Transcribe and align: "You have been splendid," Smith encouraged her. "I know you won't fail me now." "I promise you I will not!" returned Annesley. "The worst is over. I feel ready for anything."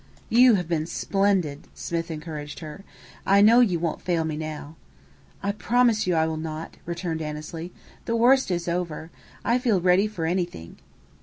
"You 0.29 0.55
have 0.55 0.67
been 0.67 0.87
splendid," 0.87 1.67
Smith 1.75 2.09
encouraged 2.09 2.57
her. 2.57 2.83
"I 3.23 3.41
know 3.41 3.59
you 3.59 3.77
won't 3.77 4.01
fail 4.01 4.23
me 4.23 4.35
now." 4.35 4.75
"I 5.43 5.51
promise 5.51 6.07
you 6.07 6.15
I 6.15 6.25
will 6.25 6.37
not!" 6.37 6.77
returned 6.87 7.21
Annesley. 7.21 7.71
"The 8.05 8.15
worst 8.15 8.49
is 8.49 8.67
over. 8.67 9.11
I 9.45 9.59
feel 9.59 9.79
ready 9.79 10.07
for 10.07 10.25
anything." 10.25 10.77